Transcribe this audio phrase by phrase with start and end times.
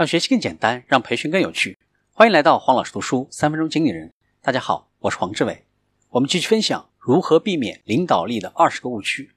[0.00, 1.76] 让学习更简单，让培训更有趣。
[2.10, 4.14] 欢迎来到黄老师读书三分钟经理人。
[4.40, 5.66] 大家好，我是黄志伟。
[6.08, 9.32] 我们继续分享如何避免领导力的二十个误区。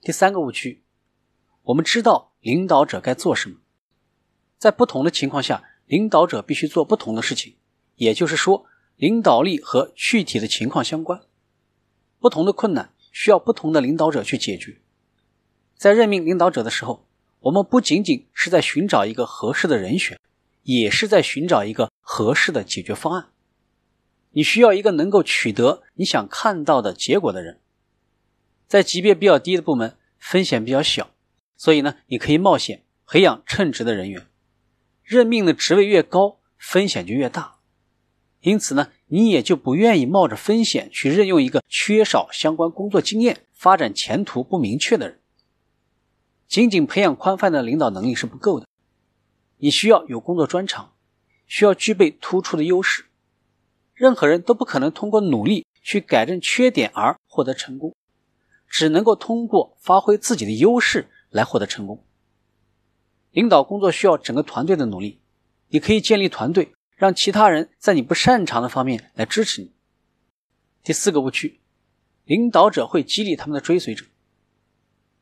[0.00, 0.82] 第三个误区，
[1.62, 3.58] 我们知道领导者该做什么，
[4.58, 7.54] 在不同的情况下，领导者必须做不同的事情。
[7.94, 8.66] 也就是说，
[8.96, 11.20] 领导力和具体的情况相关，
[12.18, 14.80] 不同的困难需要不同的领导者去解决。
[15.76, 17.03] 在任命领导者的时候，
[17.44, 20.18] 我们不仅仅是在寻找一个合适的人选，
[20.62, 23.28] 也是在寻找一个合适的解决方案。
[24.30, 27.60] 你需要一个能够取得你想看到的结果的人。
[28.66, 31.10] 在级别比较低的部门，风险比较小，
[31.54, 34.26] 所以呢，你可以冒险培养称职的人员。
[35.02, 37.58] 任命的职位越高，风险就越大，
[38.40, 45.20] 因此呢，你也就不愿意冒着风险去任用一个缺少相关工作经验、发展前途不明确的人。
[46.54, 48.68] 仅仅培养宽泛的领导能力是不够的，
[49.56, 50.92] 你需要有工作专长，
[51.48, 53.06] 需要具备突出的优势。
[53.92, 57.96] 任何人都不可能通过努力去改正缺点而获得成功，
[58.68, 62.04] 只能够通过发挥自己的优势来获得成功。
[63.32, 65.18] 领导工作需要整个团队的努力，
[65.70, 69.72] 你可以建立团队，让其他人在你不擅长的方面来支持你。
[70.84, 71.58] 第四个误区，
[72.22, 74.04] 领导者会激励他们的追随者。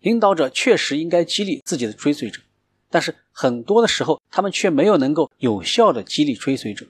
[0.03, 2.43] 领导者确实应该激励自己的追随者，
[2.91, 6.87] 但是很多的时候，他们却没有能够有效的激励追随者。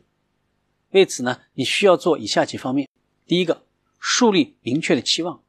[0.91, 2.89] 为此呢，你需要做以下几方面：
[3.27, 3.67] 第一个，
[3.99, 5.43] 树立明确的期望，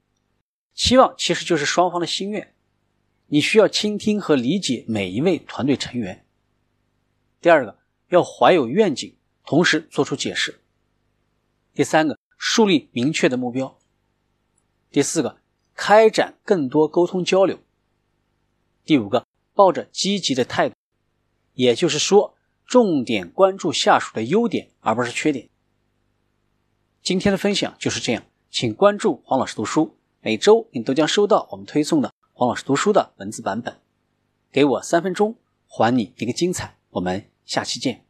[0.74, 2.54] 期望其实就是双方的心愿，
[3.28, 6.26] 你需要倾听和理解每一位团队成员。
[7.40, 10.60] 第二个，要怀有愿景，同时做出解释。
[11.74, 13.80] 第三个，树立明确的目标。
[14.92, 15.43] 第四个。
[15.86, 17.60] 开展更多沟通交流。
[18.86, 20.76] 第五个，抱着积极的态度，
[21.56, 25.50] 也就是说，重点关注下属的优点，而不是缺点。
[27.02, 33.78] 今天的分享就是这样，请关注黄老师读书，每周你都将收到我们推送的黄老师读书的文字版本。
[34.54, 35.36] 给我三分钟，
[35.68, 36.78] 还你一个精彩。
[36.92, 38.06] 我们下期见。